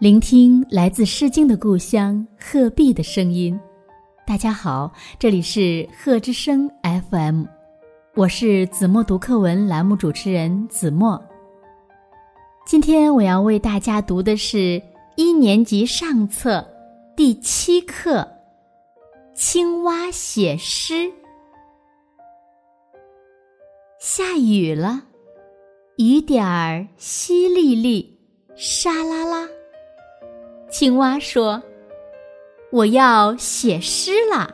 [0.00, 3.58] 聆听来自《诗经》的故乡鹤壁的声音。
[4.26, 7.44] 大家好，这里是鹤之声 FM，
[8.16, 11.22] 我是子墨读课文栏目主持人子墨。
[12.66, 14.82] 今天我要为大家读的是
[15.14, 16.66] 一年级上册
[17.16, 18.18] 第七课
[19.32, 20.94] 《青蛙写诗》。
[24.00, 25.04] 下雨了，
[25.98, 28.04] 雨点儿淅沥沥，
[28.56, 29.48] 沙啦啦。
[30.74, 31.62] 青蛙说
[32.72, 34.52] ：“我要写诗啦。”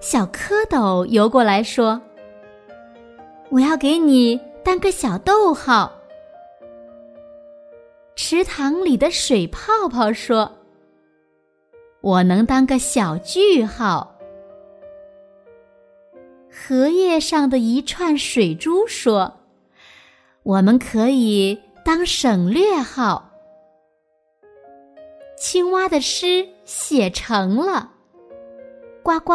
[0.00, 1.98] 小蝌蚪游过来说
[3.48, 5.90] ：“我要给你当个小逗号。”
[8.16, 10.58] 池塘里的水泡泡说
[12.02, 14.18] ：“我能当个小句号。”
[16.52, 19.40] 荷叶上的一串水珠说
[20.44, 23.28] ：“我们可以当省略号。”
[25.36, 27.90] 青蛙的诗写成了，
[29.02, 29.34] 呱呱，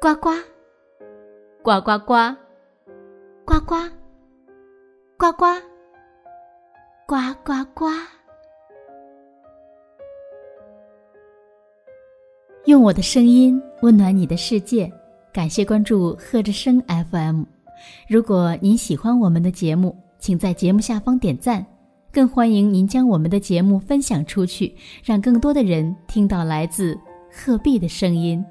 [0.00, 0.30] 呱呱，
[1.62, 2.36] 呱呱呱，
[3.44, 3.76] 呱呱，
[5.18, 5.46] 呱呱，
[7.06, 7.86] 呱呱呱。
[12.64, 14.90] 用我的声音温暖你的世界，
[15.32, 17.42] 感谢关注贺之声 FM。
[18.08, 21.64] 如果您喜欢我们的节目，请在节目下方点赞。
[22.12, 26.98] 更欢迎您将我们的节目分享出去，让更多的人听到来自
[27.32, 28.44] 鹤壁的声音。